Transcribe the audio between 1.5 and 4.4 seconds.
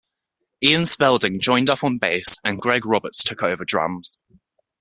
up on bass and Greg Roberts took over drums.